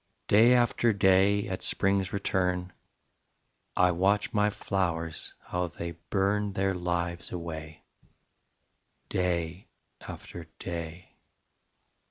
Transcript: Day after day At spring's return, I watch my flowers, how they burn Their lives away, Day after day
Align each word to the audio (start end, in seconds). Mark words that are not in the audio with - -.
Day 0.27 0.53
after 0.55 0.93
day 0.93 1.47
At 1.47 1.61
spring's 1.61 2.11
return, 2.11 2.73
I 3.77 3.91
watch 3.91 4.33
my 4.33 4.49
flowers, 4.49 5.35
how 5.41 5.67
they 5.67 5.91
burn 5.91 6.53
Their 6.53 6.73
lives 6.73 7.31
away, 7.31 7.83
Day 9.09 9.67
after 10.01 10.45
day 10.57 11.17